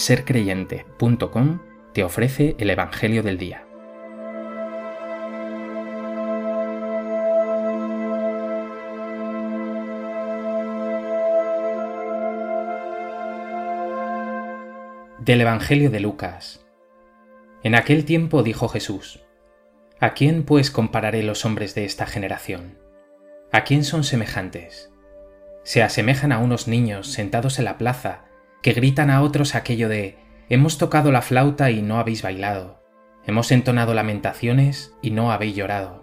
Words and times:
sercreyente.com 0.00 1.60
te 1.92 2.02
ofrece 2.04 2.56
el 2.58 2.70
Evangelio 2.70 3.22
del 3.22 3.36
Día. 3.36 3.66
Del 15.18 15.42
Evangelio 15.42 15.90
de 15.90 16.00
Lucas. 16.00 16.64
En 17.62 17.74
aquel 17.74 18.06
tiempo 18.06 18.42
dijo 18.42 18.68
Jesús, 18.68 19.20
¿A 20.00 20.14
quién 20.14 20.44
pues 20.44 20.70
compararé 20.70 21.22
los 21.22 21.44
hombres 21.44 21.74
de 21.74 21.84
esta 21.84 22.06
generación? 22.06 22.78
¿A 23.52 23.64
quién 23.64 23.84
son 23.84 24.04
semejantes? 24.04 24.90
Se 25.62 25.82
asemejan 25.82 26.32
a 26.32 26.38
unos 26.38 26.68
niños 26.68 27.08
sentados 27.08 27.58
en 27.58 27.66
la 27.66 27.76
plaza 27.76 28.29
que 28.62 28.72
gritan 28.72 29.10
a 29.10 29.22
otros 29.22 29.54
aquello 29.54 29.88
de 29.88 30.18
Hemos 30.48 30.78
tocado 30.78 31.12
la 31.12 31.22
flauta 31.22 31.70
y 31.70 31.80
no 31.80 31.98
habéis 31.98 32.22
bailado, 32.22 32.82
hemos 33.24 33.52
entonado 33.52 33.94
lamentaciones 33.94 34.96
y 35.00 35.12
no 35.12 35.30
habéis 35.30 35.54
llorado. 35.54 36.02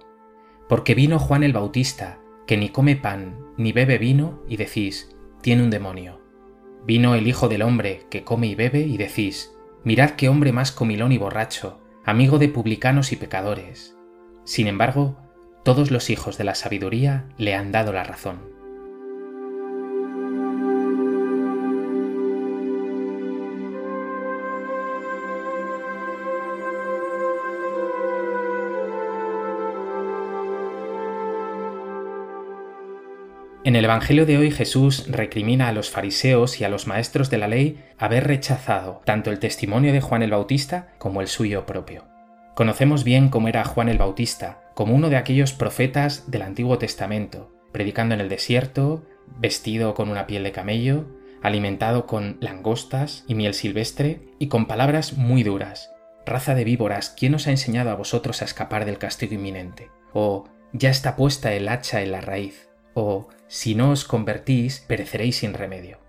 Porque 0.69 0.95
vino 0.95 1.19
Juan 1.19 1.43
el 1.43 1.53
Bautista, 1.53 2.19
que 2.45 2.57
ni 2.57 2.69
come 2.69 2.95
pan 2.95 3.39
ni 3.57 3.71
bebe 3.71 3.97
vino, 3.97 4.43
y 4.47 4.57
decís, 4.57 5.15
tiene 5.41 5.63
un 5.63 5.69
demonio. 5.69 6.21
Vino 6.85 7.15
el 7.15 7.27
Hijo 7.27 7.49
del 7.49 7.63
Hombre, 7.63 8.05
que 8.09 8.23
come 8.23 8.47
y 8.47 8.55
bebe, 8.55 8.81
y 8.81 8.97
decís, 8.97 9.51
mirad 9.83 10.11
qué 10.11 10.29
hombre 10.29 10.53
más 10.53 10.71
comilón 10.71 11.11
y 11.11 11.17
borracho, 11.17 11.81
amigo 12.05 12.39
de 12.39 12.49
publicanos 12.49 13.11
y 13.11 13.17
pecadores. 13.17 13.97
Sin 14.45 14.67
embargo, 14.67 15.17
todos 15.65 15.91
los 15.91 16.09
hijos 16.09 16.37
de 16.37 16.45
la 16.45 16.55
sabiduría 16.55 17.27
le 17.37 17.55
han 17.55 17.73
dado 17.73 17.91
la 17.91 18.03
razón. 18.03 18.56
En 33.67 33.75
el 33.75 33.83
Evangelio 33.83 34.25
de 34.25 34.37
hoy 34.37 34.49
Jesús 34.49 35.07
recrimina 35.09 35.67
a 35.67 35.73
los 35.73 35.89
fariseos 35.89 36.61
y 36.61 36.63
a 36.63 36.69
los 36.69 36.87
maestros 36.87 37.29
de 37.29 37.37
la 37.37 37.49
ley 37.49 37.83
haber 37.97 38.25
rechazado 38.25 39.01
tanto 39.03 39.29
el 39.29 39.39
testimonio 39.39 39.91
de 39.91 39.99
Juan 39.99 40.23
el 40.23 40.31
Bautista 40.31 40.93
como 40.99 41.19
el 41.19 41.27
suyo 41.27 41.65
propio. 41.65 42.05
Conocemos 42.55 43.03
bien 43.03 43.27
cómo 43.27 43.49
era 43.49 43.65
Juan 43.65 43.89
el 43.89 43.97
Bautista, 43.97 44.61
como 44.73 44.95
uno 44.95 45.09
de 45.09 45.17
aquellos 45.17 45.51
profetas 45.51 46.31
del 46.31 46.43
Antiguo 46.43 46.77
Testamento, 46.77 47.51
predicando 47.73 48.15
en 48.15 48.21
el 48.21 48.29
desierto, 48.29 49.03
vestido 49.37 49.95
con 49.95 50.07
una 50.07 50.27
piel 50.27 50.43
de 50.43 50.53
camello, 50.53 51.03
alimentado 51.43 52.07
con 52.07 52.37
langostas 52.39 53.25
y 53.27 53.35
miel 53.35 53.53
silvestre 53.53 54.29
y 54.39 54.47
con 54.47 54.67
palabras 54.67 55.17
muy 55.17 55.43
duras. 55.43 55.91
Raza 56.25 56.55
de 56.55 56.63
víboras, 56.63 57.09
¿quién 57.09 57.35
os 57.35 57.47
ha 57.47 57.51
enseñado 57.51 57.89
a 57.89 57.95
vosotros 57.95 58.41
a 58.41 58.45
escapar 58.45 58.85
del 58.85 58.97
castigo 58.97 59.33
inminente? 59.33 59.91
O 60.13 60.45
ya 60.71 60.89
está 60.89 61.17
puesta 61.17 61.51
el 61.51 61.67
hacha 61.67 62.01
en 62.01 62.13
la 62.13 62.21
raíz 62.21 62.66
o 62.99 63.27
si 63.47 63.75
no 63.75 63.91
os 63.91 64.05
convertís, 64.05 64.83
pereceréis 64.87 65.37
sin 65.37 65.53
remedio. 65.53 65.99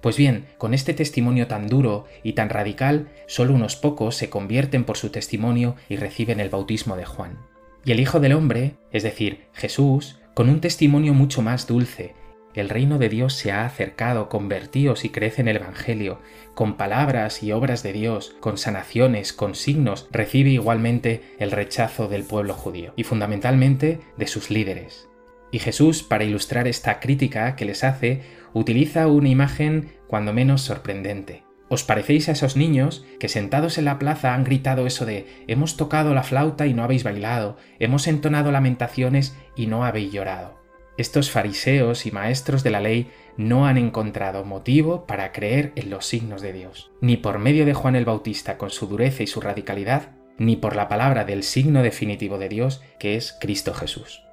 Pues 0.00 0.16
bien, 0.16 0.46
con 0.58 0.74
este 0.74 0.94
testimonio 0.94 1.48
tan 1.48 1.66
duro 1.66 2.04
y 2.22 2.34
tan 2.34 2.50
radical, 2.50 3.08
solo 3.26 3.52
unos 3.52 3.74
pocos 3.74 4.14
se 4.14 4.30
convierten 4.30 4.84
por 4.84 4.96
su 4.96 5.10
testimonio 5.10 5.74
y 5.88 5.96
reciben 5.96 6.38
el 6.38 6.48
bautismo 6.48 6.94
de 6.94 7.04
Juan. 7.04 7.38
Y 7.84 7.90
el 7.90 7.98
Hijo 7.98 8.20
del 8.20 8.32
Hombre, 8.34 8.74
es 8.92 9.02
decir, 9.02 9.46
Jesús, 9.54 10.20
con 10.34 10.48
un 10.48 10.60
testimonio 10.60 11.14
mucho 11.14 11.42
más 11.42 11.66
dulce, 11.66 12.14
el 12.54 12.68
reino 12.68 12.98
de 12.98 13.08
Dios 13.08 13.34
se 13.34 13.50
ha 13.50 13.66
acercado, 13.66 14.28
convertíos 14.28 15.04
y 15.04 15.08
crece 15.10 15.42
en 15.42 15.48
el 15.48 15.56
Evangelio, 15.56 16.20
con 16.54 16.76
palabras 16.76 17.42
y 17.42 17.50
obras 17.50 17.82
de 17.82 17.92
Dios, 17.92 18.36
con 18.38 18.56
sanaciones, 18.56 19.32
con 19.32 19.56
signos, 19.56 20.06
recibe 20.12 20.50
igualmente 20.50 21.22
el 21.40 21.50
rechazo 21.50 22.06
del 22.06 22.22
pueblo 22.22 22.54
judío 22.54 22.92
y 22.94 23.02
fundamentalmente 23.02 24.00
de 24.16 24.26
sus 24.28 24.50
líderes. 24.50 25.08
Y 25.56 25.58
Jesús, 25.58 26.02
para 26.02 26.24
ilustrar 26.24 26.68
esta 26.68 27.00
crítica 27.00 27.56
que 27.56 27.64
les 27.64 27.82
hace, 27.82 28.20
utiliza 28.52 29.06
una 29.06 29.30
imagen 29.30 29.88
cuando 30.06 30.34
menos 30.34 30.60
sorprendente. 30.60 31.44
¿Os 31.70 31.82
parecéis 31.82 32.28
a 32.28 32.32
esos 32.32 32.56
niños 32.56 33.06
que 33.18 33.30
sentados 33.30 33.78
en 33.78 33.86
la 33.86 33.98
plaza 33.98 34.34
han 34.34 34.44
gritado 34.44 34.86
eso 34.86 35.06
de 35.06 35.24
hemos 35.46 35.78
tocado 35.78 36.12
la 36.12 36.24
flauta 36.24 36.66
y 36.66 36.74
no 36.74 36.84
habéis 36.84 37.04
bailado, 37.04 37.56
hemos 37.78 38.06
entonado 38.06 38.52
lamentaciones 38.52 39.34
y 39.56 39.66
no 39.66 39.86
habéis 39.86 40.12
llorado? 40.12 40.60
Estos 40.98 41.30
fariseos 41.30 42.04
y 42.04 42.10
maestros 42.10 42.62
de 42.62 42.70
la 42.72 42.82
ley 42.82 43.10
no 43.38 43.66
han 43.66 43.78
encontrado 43.78 44.44
motivo 44.44 45.06
para 45.06 45.32
creer 45.32 45.72
en 45.74 45.88
los 45.88 46.04
signos 46.04 46.42
de 46.42 46.52
Dios, 46.52 46.90
ni 47.00 47.16
por 47.16 47.38
medio 47.38 47.64
de 47.64 47.72
Juan 47.72 47.96
el 47.96 48.04
Bautista 48.04 48.58
con 48.58 48.68
su 48.68 48.88
dureza 48.88 49.22
y 49.22 49.26
su 49.26 49.40
radicalidad, 49.40 50.10
ni 50.36 50.56
por 50.56 50.76
la 50.76 50.88
palabra 50.88 51.24
del 51.24 51.44
signo 51.44 51.82
definitivo 51.82 52.36
de 52.36 52.50
Dios 52.50 52.82
que 52.98 53.16
es 53.16 53.34
Cristo 53.40 53.72
Jesús. 53.72 54.25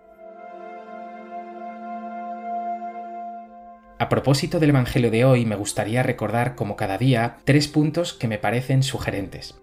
A 4.04 4.10
propósito 4.10 4.60
del 4.60 4.72
Evangelio 4.72 5.12
de 5.12 5.24
hoy, 5.24 5.46
me 5.46 5.56
gustaría 5.56 6.04
recordar, 6.04 6.56
como 6.56 6.76
cada 6.76 6.98
día, 6.98 7.38
tres 7.46 7.70
puntos 7.70 8.12
que 8.12 8.28
me 8.28 8.38
parecen 8.38 8.84
sugerentes. 8.84 9.62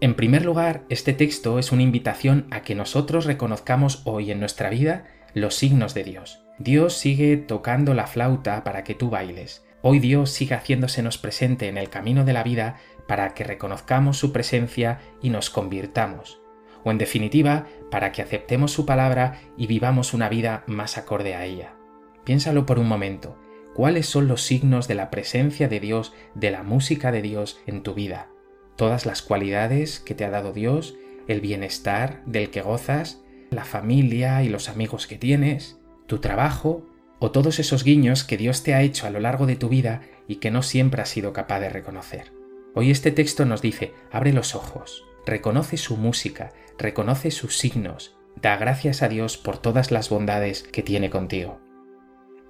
En 0.00 0.14
primer 0.14 0.44
lugar, 0.44 0.82
este 0.88 1.12
texto 1.12 1.60
es 1.60 1.70
una 1.70 1.84
invitación 1.84 2.48
a 2.50 2.62
que 2.62 2.74
nosotros 2.74 3.24
reconozcamos 3.24 4.02
hoy 4.04 4.32
en 4.32 4.40
nuestra 4.40 4.68
vida 4.68 5.06
los 5.32 5.54
signos 5.54 5.94
de 5.94 6.02
Dios. 6.02 6.44
Dios 6.58 6.94
sigue 6.94 7.36
tocando 7.36 7.94
la 7.94 8.08
flauta 8.08 8.64
para 8.64 8.82
que 8.82 8.96
tú 8.96 9.10
bailes. 9.10 9.64
Hoy 9.80 10.00
Dios 10.00 10.32
sigue 10.32 10.56
haciéndosenos 10.56 11.16
presente 11.16 11.68
en 11.68 11.78
el 11.78 11.88
camino 11.88 12.24
de 12.24 12.32
la 12.32 12.42
vida 12.42 12.78
para 13.06 13.32
que 13.32 13.44
reconozcamos 13.44 14.18
su 14.18 14.32
presencia 14.32 14.98
y 15.22 15.30
nos 15.30 15.50
convirtamos. 15.50 16.40
O 16.82 16.90
en 16.90 16.98
definitiva, 16.98 17.66
para 17.92 18.10
que 18.10 18.22
aceptemos 18.22 18.72
su 18.72 18.84
palabra 18.84 19.38
y 19.56 19.68
vivamos 19.68 20.14
una 20.14 20.28
vida 20.28 20.64
más 20.66 20.98
acorde 20.98 21.36
a 21.36 21.44
ella. 21.44 21.76
Piénsalo 22.24 22.66
por 22.66 22.80
un 22.80 22.88
momento 22.88 23.38
cuáles 23.78 24.06
son 24.06 24.26
los 24.26 24.42
signos 24.42 24.88
de 24.88 24.96
la 24.96 25.08
presencia 25.08 25.68
de 25.68 25.78
Dios, 25.78 26.12
de 26.34 26.50
la 26.50 26.64
música 26.64 27.12
de 27.12 27.22
Dios 27.22 27.60
en 27.64 27.84
tu 27.84 27.94
vida. 27.94 28.28
Todas 28.74 29.06
las 29.06 29.22
cualidades 29.22 30.00
que 30.00 30.16
te 30.16 30.24
ha 30.24 30.30
dado 30.30 30.52
Dios, 30.52 30.96
el 31.28 31.40
bienestar 31.40 32.20
del 32.26 32.50
que 32.50 32.60
gozas, 32.60 33.22
la 33.50 33.64
familia 33.64 34.42
y 34.42 34.48
los 34.48 34.68
amigos 34.68 35.06
que 35.06 35.16
tienes, 35.16 35.78
tu 36.08 36.18
trabajo 36.18 36.88
o 37.20 37.30
todos 37.30 37.60
esos 37.60 37.84
guiños 37.84 38.24
que 38.24 38.36
Dios 38.36 38.64
te 38.64 38.74
ha 38.74 38.82
hecho 38.82 39.06
a 39.06 39.10
lo 39.10 39.20
largo 39.20 39.46
de 39.46 39.54
tu 39.54 39.68
vida 39.68 40.00
y 40.26 40.36
que 40.40 40.50
no 40.50 40.64
siempre 40.64 41.00
has 41.00 41.10
sido 41.10 41.32
capaz 41.32 41.60
de 41.60 41.68
reconocer. 41.68 42.32
Hoy 42.74 42.90
este 42.90 43.12
texto 43.12 43.44
nos 43.44 43.62
dice, 43.62 43.94
abre 44.10 44.32
los 44.32 44.56
ojos, 44.56 45.04
reconoce 45.24 45.76
su 45.76 45.96
música, 45.96 46.50
reconoce 46.78 47.30
sus 47.30 47.56
signos, 47.56 48.16
da 48.42 48.56
gracias 48.56 49.04
a 49.04 49.08
Dios 49.08 49.36
por 49.36 49.58
todas 49.58 49.92
las 49.92 50.10
bondades 50.10 50.64
que 50.64 50.82
tiene 50.82 51.10
contigo. 51.10 51.60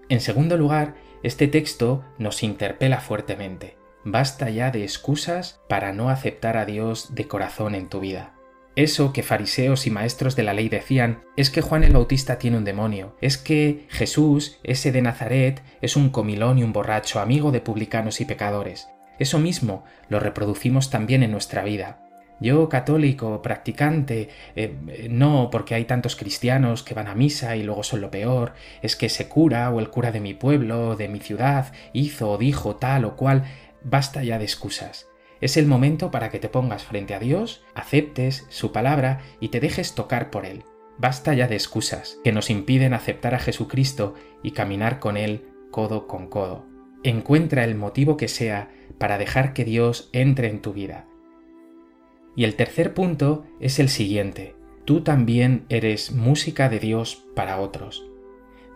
En 0.08 0.22
segundo 0.22 0.56
lugar, 0.56 0.94
este 1.22 1.48
texto 1.48 2.04
nos 2.18 2.42
interpela 2.42 3.00
fuertemente. 3.00 3.76
Basta 4.04 4.48
ya 4.50 4.70
de 4.70 4.82
excusas 4.82 5.60
para 5.68 5.92
no 5.92 6.10
aceptar 6.10 6.56
a 6.56 6.64
Dios 6.64 7.14
de 7.14 7.26
corazón 7.26 7.74
en 7.74 7.88
tu 7.88 8.00
vida. 8.00 8.34
Eso 8.76 9.12
que 9.12 9.24
fariseos 9.24 9.88
y 9.88 9.90
maestros 9.90 10.36
de 10.36 10.44
la 10.44 10.54
ley 10.54 10.68
decían 10.68 11.24
es 11.36 11.50
que 11.50 11.62
Juan 11.62 11.82
el 11.82 11.94
Bautista 11.94 12.38
tiene 12.38 12.58
un 12.58 12.64
demonio, 12.64 13.16
es 13.20 13.36
que 13.36 13.86
Jesús, 13.88 14.60
ese 14.62 14.92
de 14.92 15.02
Nazaret, 15.02 15.62
es 15.80 15.96
un 15.96 16.10
comilón 16.10 16.58
y 16.58 16.62
un 16.62 16.72
borracho, 16.72 17.18
amigo 17.18 17.50
de 17.50 17.60
publicanos 17.60 18.20
y 18.20 18.24
pecadores. 18.24 18.88
Eso 19.18 19.40
mismo 19.40 19.84
lo 20.08 20.20
reproducimos 20.20 20.90
también 20.90 21.24
en 21.24 21.32
nuestra 21.32 21.64
vida. 21.64 22.07
Yo, 22.40 22.68
católico, 22.68 23.42
practicante, 23.42 24.28
eh, 24.54 25.08
no, 25.10 25.50
porque 25.50 25.74
hay 25.74 25.84
tantos 25.84 26.14
cristianos 26.14 26.82
que 26.82 26.94
van 26.94 27.08
a 27.08 27.14
misa 27.14 27.56
y 27.56 27.64
luego 27.64 27.82
son 27.82 28.00
lo 28.00 28.10
peor, 28.10 28.52
es 28.80 28.94
que 28.94 29.06
ese 29.06 29.28
cura 29.28 29.70
o 29.70 29.80
el 29.80 29.90
cura 29.90 30.12
de 30.12 30.20
mi 30.20 30.34
pueblo, 30.34 30.94
de 30.94 31.08
mi 31.08 31.18
ciudad, 31.18 31.72
hizo 31.92 32.30
o 32.30 32.38
dijo 32.38 32.76
tal 32.76 33.04
o 33.04 33.16
cual, 33.16 33.44
basta 33.82 34.22
ya 34.22 34.38
de 34.38 34.44
excusas. 34.44 35.08
Es 35.40 35.56
el 35.56 35.66
momento 35.66 36.10
para 36.10 36.30
que 36.30 36.38
te 36.38 36.48
pongas 36.48 36.84
frente 36.84 37.14
a 37.14 37.18
Dios, 37.18 37.64
aceptes 37.74 38.46
su 38.50 38.72
palabra 38.72 39.20
y 39.40 39.48
te 39.48 39.60
dejes 39.60 39.94
tocar 39.94 40.30
por 40.30 40.46
Él. 40.46 40.64
Basta 40.96 41.34
ya 41.34 41.46
de 41.46 41.54
excusas 41.54 42.18
que 42.24 42.32
nos 42.32 42.50
impiden 42.50 42.94
aceptar 42.94 43.34
a 43.34 43.38
Jesucristo 43.38 44.14
y 44.42 44.52
caminar 44.52 44.98
con 44.98 45.16
Él 45.16 45.48
codo 45.70 46.06
con 46.08 46.28
codo. 46.28 46.66
Encuentra 47.04 47.62
el 47.64 47.76
motivo 47.76 48.16
que 48.16 48.26
sea 48.26 48.70
para 48.98 49.18
dejar 49.18 49.52
que 49.52 49.64
Dios 49.64 50.10
entre 50.12 50.48
en 50.48 50.60
tu 50.60 50.72
vida 50.72 51.07
y 52.38 52.44
el 52.44 52.54
tercer 52.54 52.94
punto 52.94 53.44
es 53.58 53.80
el 53.80 53.88
siguiente. 53.88 54.54
Tú 54.84 55.00
también 55.00 55.64
eres 55.70 56.12
música 56.12 56.68
de 56.68 56.78
Dios 56.78 57.24
para 57.34 57.58
otros. 57.58 58.06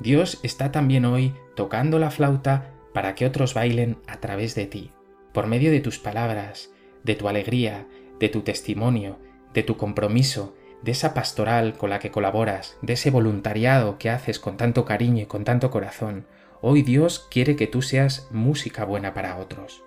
Dios 0.00 0.40
está 0.42 0.72
también 0.72 1.04
hoy 1.04 1.32
tocando 1.54 2.00
la 2.00 2.10
flauta 2.10 2.74
para 2.92 3.14
que 3.14 3.24
otros 3.24 3.54
bailen 3.54 3.98
a 4.08 4.16
través 4.16 4.56
de 4.56 4.66
ti, 4.66 4.90
por 5.32 5.46
medio 5.46 5.70
de 5.70 5.78
tus 5.78 6.00
palabras, 6.00 6.72
de 7.04 7.14
tu 7.14 7.28
alegría, 7.28 7.86
de 8.18 8.28
tu 8.28 8.40
testimonio, 8.40 9.20
de 9.54 9.62
tu 9.62 9.76
compromiso, 9.76 10.56
de 10.82 10.90
esa 10.90 11.14
pastoral 11.14 11.74
con 11.74 11.90
la 11.90 12.00
que 12.00 12.10
colaboras, 12.10 12.76
de 12.82 12.94
ese 12.94 13.12
voluntariado 13.12 13.96
que 13.96 14.10
haces 14.10 14.40
con 14.40 14.56
tanto 14.56 14.84
cariño 14.84 15.22
y 15.22 15.26
con 15.26 15.44
tanto 15.44 15.70
corazón. 15.70 16.26
Hoy 16.62 16.82
Dios 16.82 17.28
quiere 17.30 17.54
que 17.54 17.68
tú 17.68 17.80
seas 17.80 18.26
música 18.32 18.84
buena 18.84 19.14
para 19.14 19.36
otros. 19.36 19.84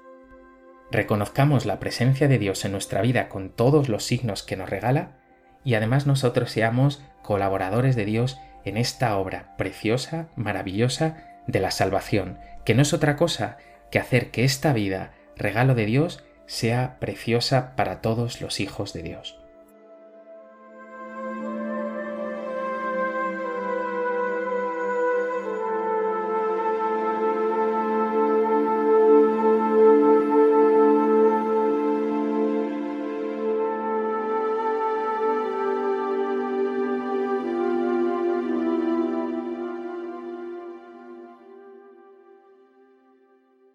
Reconozcamos 0.92 1.66
la 1.66 1.80
presencia 1.80 2.28
de 2.28 2.38
Dios 2.38 2.66
en 2.66 2.72
nuestra 2.72 3.02
vida 3.02 3.30
con 3.30 3.50
todos 3.50 3.90
los 3.90 4.04
signos 4.04 4.44
que 4.44 4.56
nos 4.56 4.70
regala 4.70 5.18
y 5.64 5.74
además 5.74 6.06
nosotros 6.06 6.52
seamos 6.52 7.04
colaboradores 7.24 7.96
de 7.96 8.06
Dios 8.06 8.38
en 8.64 8.78
esta 8.78 9.18
obra 9.18 9.56
preciosa, 9.58 10.28
maravillosa 10.36 11.18
de 11.48 11.60
la 11.60 11.72
salvación, 11.72 12.40
que 12.66 12.76
no 12.76 12.82
es 12.82 12.94
otra 12.94 13.16
cosa 13.16 13.58
que 13.92 14.00
hacer 14.00 14.32
que 14.32 14.44
esta 14.44 14.74
vida, 14.74 15.14
regalo 15.36 15.76
de 15.76 15.86
Dios, 15.86 16.24
sea 16.48 16.98
preciosa 17.00 17.76
para 17.76 18.02
todos 18.02 18.42
los 18.42 18.60
hijos 18.60 18.94
de 18.94 19.04
Dios. 19.04 19.45